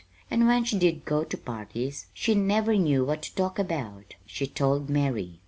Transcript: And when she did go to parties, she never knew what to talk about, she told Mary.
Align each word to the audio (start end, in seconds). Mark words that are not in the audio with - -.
And 0.31 0.47
when 0.47 0.63
she 0.63 0.79
did 0.79 1.05
go 1.05 1.23
to 1.23 1.37
parties, 1.37 2.07
she 2.11 2.33
never 2.33 2.75
knew 2.75 3.05
what 3.05 3.21
to 3.21 3.35
talk 3.35 3.59
about, 3.59 4.15
she 4.25 4.47
told 4.47 4.89
Mary. 4.89 5.39